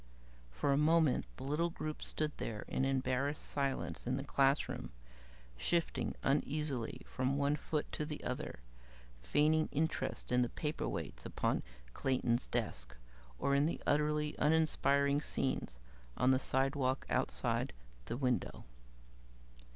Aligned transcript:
For 0.49 0.73
a 0.73 0.77
moment, 0.77 1.25
the 1.37 1.43
little 1.43 1.69
group 1.69 2.01
stood 2.01 2.31
there 2.37 2.65
in 2.67 2.85
embarrassed 2.85 3.43
silence 3.43 4.07
in 4.07 4.17
the 4.17 4.23
classroom, 4.23 4.89
shifting 5.57 6.15
uneasily 6.23 7.03
from 7.05 7.37
one 7.37 7.55
foot 7.55 7.91
to 7.91 8.03
the 8.07 8.23
other, 8.23 8.61
feigning 9.21 9.69
interest 9.71 10.31
in 10.31 10.41
the 10.41 10.49
paperweights 10.49 11.23
upon 11.23 11.61
Clayton's 11.93 12.47
desk, 12.47 12.95
or 13.37 13.53
in 13.53 13.67
the 13.67 13.79
utterly 13.85 14.33
uninspiring 14.39 15.21
scenes 15.21 15.77
on 16.17 16.31
the 16.31 16.39
sidewalk 16.39 17.05
outside 17.07 17.71
the 18.05 18.17
window. 18.17 18.65